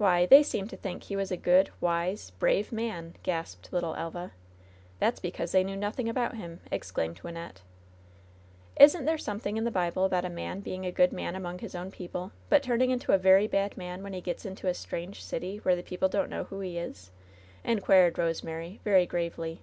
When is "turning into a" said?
12.62-13.18